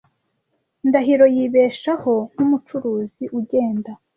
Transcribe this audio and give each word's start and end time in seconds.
Ndahiro 0.87 1.25
yibeshaho 1.35 2.13
nkumucuruzi 2.31 3.23
ugenda. 3.39 3.91